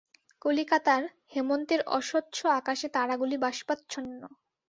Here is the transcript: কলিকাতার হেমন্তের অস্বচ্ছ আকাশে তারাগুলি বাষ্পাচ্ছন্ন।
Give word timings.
কলিকাতার 0.41 1.03
হেমন্তের 1.33 1.81
অস্বচ্ছ 1.89 2.37
আকাশে 2.59 2.87
তারাগুলি 2.89 3.37
বাষ্পাচ্ছন্ন। 3.37 4.21